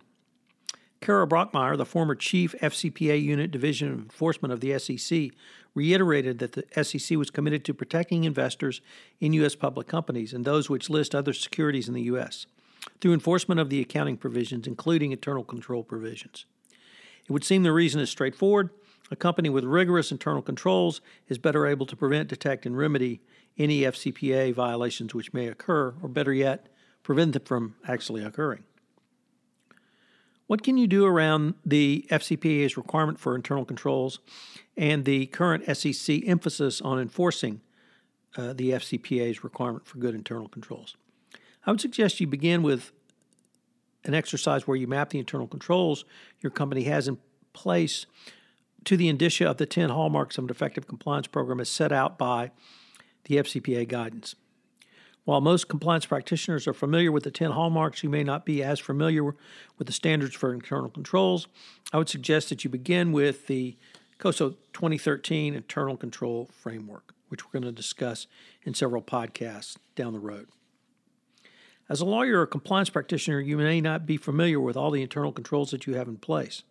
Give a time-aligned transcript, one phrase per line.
[1.00, 5.30] Kara Brockmeyer, the former chief FCPA unit division of enforcement of the SEC,
[5.74, 8.80] reiterated that the SEC was committed to protecting investors
[9.18, 9.54] in U.S.
[9.54, 12.46] public companies and those which list other securities in the U.S.
[13.00, 16.44] through enforcement of the accounting provisions, including internal control provisions.
[17.24, 18.70] It would seem the reason is straightforward.
[19.10, 23.20] A company with rigorous internal controls is better able to prevent, detect, and remedy
[23.58, 26.68] any FCPA violations which may occur, or better yet,
[27.02, 28.64] prevent them from actually occurring.
[30.46, 34.18] What can you do around the FCPA's requirement for internal controls
[34.76, 37.60] and the current SEC emphasis on enforcing
[38.36, 40.96] uh, the FCPA's requirement for good internal controls?
[41.64, 42.90] I would suggest you begin with
[44.04, 46.04] an exercise where you map the internal controls
[46.40, 47.18] your company has in
[47.52, 48.06] place
[48.84, 52.18] to the indicia of the 10 hallmarks of an effective compliance program as set out
[52.18, 52.50] by
[53.24, 54.34] the FCPA guidance.
[55.30, 58.80] While most compliance practitioners are familiar with the 10 hallmarks, you may not be as
[58.80, 61.46] familiar with the standards for internal controls.
[61.92, 63.76] I would suggest that you begin with the
[64.18, 68.26] COSO 2013 Internal Control Framework, which we're going to discuss
[68.64, 70.48] in several podcasts down the road.
[71.88, 75.30] As a lawyer or compliance practitioner, you may not be familiar with all the internal
[75.30, 76.64] controls that you have in place.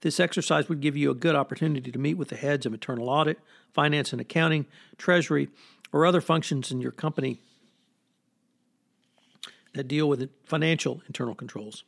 [0.00, 3.10] This exercise would give you a good opportunity to meet with the heads of internal
[3.10, 3.38] audit,
[3.74, 4.64] finance and accounting,
[4.96, 5.50] treasury,
[5.92, 7.42] or other functions in your company
[9.74, 11.84] that deal with financial internal controls.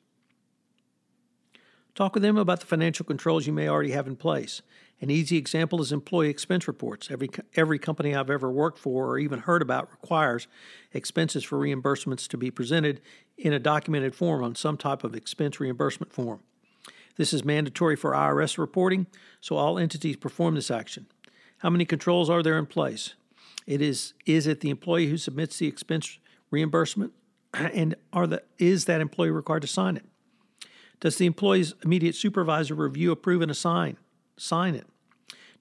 [1.94, 4.62] Talk with them about the financial controls you may already have in place.
[5.00, 7.10] An easy example is employee expense reports.
[7.10, 10.46] Every, every company I've ever worked for or even heard about requires
[10.92, 13.00] expenses for reimbursements to be presented
[13.38, 16.40] in a documented form on some type of expense reimbursement form.
[17.16, 19.06] This is mandatory for IRS reporting,
[19.40, 21.06] so all entities perform this action.
[21.58, 23.14] How many controls are there in place?
[23.66, 26.18] It is is it the employee who submits the expense
[26.50, 27.12] reimbursement
[27.74, 30.04] and are the is that employee required to sign it?
[31.00, 33.96] Does the employee's immediate supervisor review, approve, and assign
[34.36, 34.86] sign it?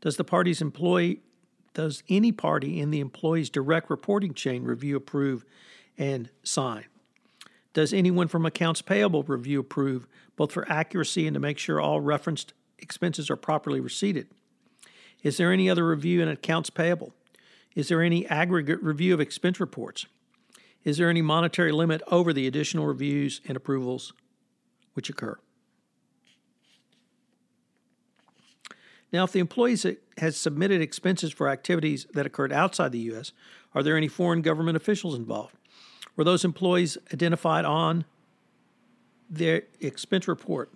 [0.01, 1.21] Does the party's employee
[1.73, 5.45] does any party in the employee's direct reporting chain review, approve,
[5.97, 6.85] and sign?
[7.73, 12.01] Does anyone from accounts payable review, approve, both for accuracy and to make sure all
[12.01, 14.27] referenced expenses are properly receipted?
[15.21, 17.13] Is there any other review in accounts payable?
[17.75, 20.07] Is there any aggregate review of expense reports?
[20.83, 24.13] Is there any monetary limit over the additional reviews and approvals
[24.93, 25.37] which occur?
[29.11, 29.77] Now, if the employee
[30.17, 33.31] has submitted expenses for activities that occurred outside the U.S.,
[33.73, 35.55] are there any foreign government officials involved?
[36.15, 38.05] Were those employees identified on
[39.29, 40.71] their expense report?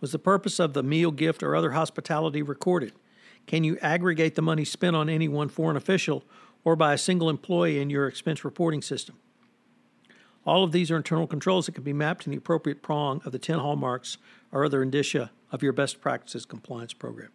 [0.00, 2.92] Was the purpose of the meal, gift, or other hospitality recorded?
[3.46, 6.24] Can you aggregate the money spent on any one foreign official
[6.64, 9.16] or by a single employee in your expense reporting system.
[10.46, 13.32] All of these are internal controls that can be mapped in the appropriate prong of
[13.32, 14.18] the 10 hallmarks
[14.52, 17.30] or other indicia of your best practices compliance program.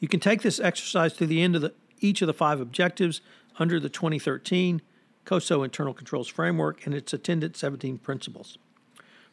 [0.00, 3.20] You can take this exercise to the end of the, each of the five objectives
[3.58, 4.82] under the 2013
[5.24, 8.58] COSO Internal Controls Framework and its attendant 17 principles.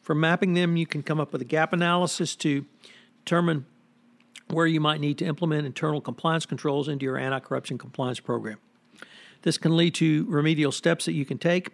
[0.01, 2.65] From mapping them, you can come up with a gap analysis to
[3.23, 3.65] determine
[4.49, 8.57] where you might need to implement internal compliance controls into your anti corruption compliance program.
[9.43, 11.69] This can lead to remedial steps that you can take.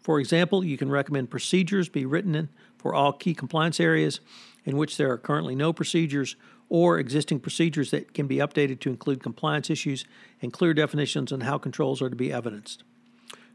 [0.00, 4.20] For example, you can recommend procedures be written for all key compliance areas
[4.64, 6.36] in which there are currently no procedures
[6.68, 10.04] or existing procedures that can be updated to include compliance issues
[10.40, 12.82] and clear definitions on how controls are to be evidenced.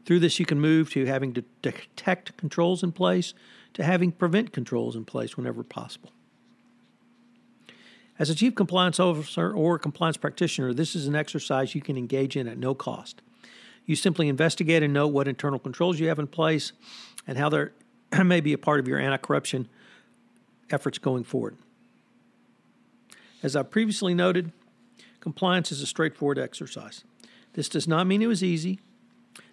[0.04, 3.34] Through this, you can move to having to detect controls in place
[3.74, 6.10] to having prevent controls in place whenever possible.
[8.18, 12.36] As a chief compliance officer or compliance practitioner, this is an exercise you can engage
[12.36, 13.20] in at no cost.
[13.88, 16.72] You simply investigate and note what internal controls you have in place
[17.26, 17.68] and how they
[18.22, 19.66] may be a part of your anti corruption
[20.70, 21.56] efforts going forward.
[23.42, 24.52] As I previously noted,
[25.20, 27.02] compliance is a straightforward exercise.
[27.54, 28.78] This does not mean it was easy.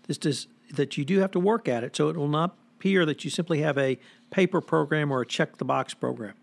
[0.06, 3.06] This does that you do have to work at it, so it will not appear
[3.06, 3.98] that you simply have a
[4.32, 6.34] paper program or a check the box program.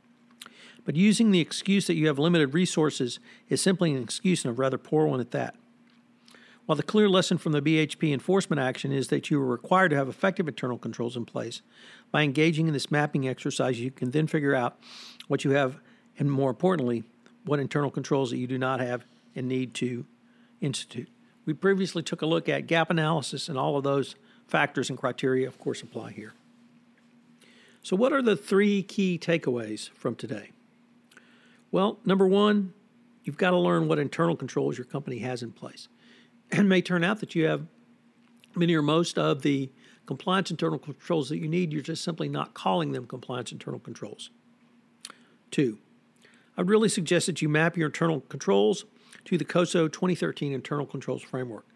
[0.87, 3.19] But using the excuse that you have limited resources
[3.51, 5.57] is simply an excuse and a rather poor one at that.
[6.67, 9.97] While the clear lesson from the BHP enforcement action is that you are required to
[9.97, 11.61] have effective internal controls in place,
[12.13, 14.79] by engaging in this mapping exercise, you can then figure out
[15.27, 15.81] what you have,
[16.19, 17.03] and more importantly,
[17.45, 19.05] what internal controls that you do not have
[19.35, 20.05] and need to
[20.61, 21.09] institute.
[21.47, 24.15] We previously took a look at gap analysis, and all of those
[24.47, 26.35] factors and criteria, of course, apply here.
[27.83, 30.51] So, what are the three key takeaways from today?
[31.73, 32.75] Well, number one,
[33.25, 35.89] you've got to learn what internal controls your company has in place.
[36.53, 37.67] And it may turn out that you have
[38.55, 39.71] many or most of the
[40.07, 44.31] compliance internal controls that you need, you're just simply not calling them compliance internal controls.
[45.51, 45.79] Two,
[46.57, 48.85] I'd really suggest that you map your internal controls
[49.25, 51.67] to the COSO 2013 Internal Controls Framework.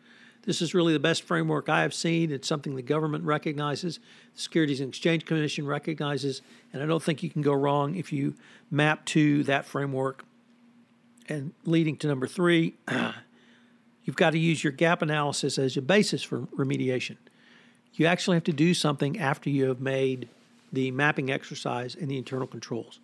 [0.42, 2.30] This is really the best framework I have seen.
[2.30, 3.98] It's something the government recognizes,
[4.34, 6.40] the Securities and Exchange Commission recognizes,
[6.72, 8.34] and I don't think you can go wrong if you
[8.70, 10.24] map to that framework.
[11.28, 12.74] And leading to number three,
[14.06, 17.16] you've got to use your gap analysis as a basis for remediation.
[17.94, 20.28] You actually have to do something after you have made
[20.72, 23.00] the mapping exercise and the internal controls.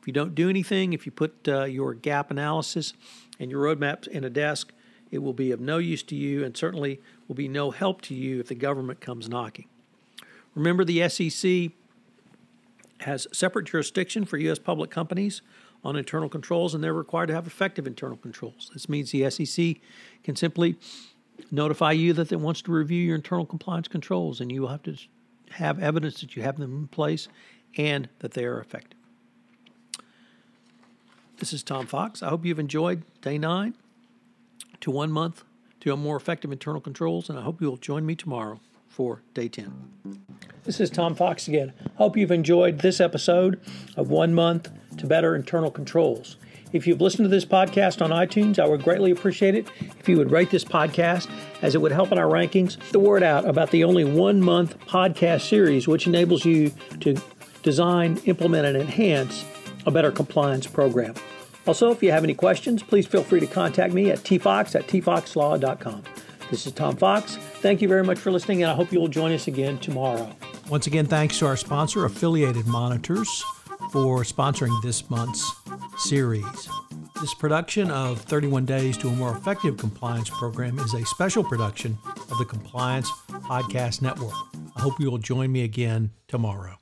[0.00, 2.92] If you don't do anything, if you put uh, your gap analysis
[3.40, 4.72] and your roadmaps in a desk,
[5.10, 8.14] it will be of no use to you and certainly will be no help to
[8.14, 9.66] you if the government comes knocking.
[10.54, 11.70] Remember, the SEC
[13.02, 14.58] has separate jurisdiction for U.S.
[14.58, 15.42] public companies
[15.84, 18.70] on internal controls, and they're required to have effective internal controls.
[18.72, 19.76] This means the SEC
[20.22, 20.76] can simply
[21.50, 24.82] notify you that it wants to review your internal compliance controls, and you will have
[24.84, 24.96] to
[25.50, 27.28] have evidence that you have them in place
[27.76, 28.98] and that they are effective.
[31.38, 32.22] This is Tom Fox.
[32.22, 33.74] I hope you've enjoyed day nine
[34.80, 35.44] to one month
[35.80, 38.60] to more effective internal controls, and I hope you'll join me tomorrow
[38.92, 40.20] for day 10.
[40.64, 41.72] This is Tom Fox again.
[41.94, 43.58] Hope you've enjoyed this episode
[43.96, 46.36] of One Month to Better Internal Controls.
[46.72, 49.66] If you've listened to this podcast on iTunes, I would greatly appreciate it
[49.98, 51.28] if you would rate this podcast,
[51.62, 52.78] as it would help in our rankings.
[52.90, 57.16] The word out about the only one month podcast series, which enables you to
[57.62, 59.44] design, implement, and enhance
[59.86, 61.14] a better compliance program.
[61.66, 64.86] Also, if you have any questions, please feel free to contact me at tfox at
[64.86, 66.02] tfoxlaw.com.
[66.52, 67.36] This is Tom Fox.
[67.36, 70.30] Thank you very much for listening, and I hope you will join us again tomorrow.
[70.68, 73.42] Once again, thanks to our sponsor, Affiliated Monitors,
[73.90, 75.50] for sponsoring this month's
[75.96, 76.68] series.
[77.22, 81.96] This production of 31 Days to a More Effective Compliance Program is a special production
[82.30, 84.34] of the Compliance Podcast Network.
[84.76, 86.81] I hope you will join me again tomorrow.